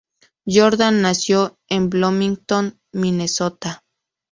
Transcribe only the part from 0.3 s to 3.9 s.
Jordan nació en Bloomington, Minnesota.